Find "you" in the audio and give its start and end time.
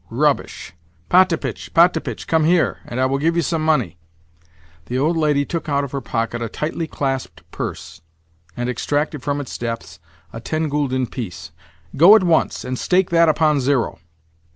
3.35-3.43